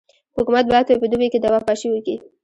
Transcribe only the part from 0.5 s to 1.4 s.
باید په دوبي کي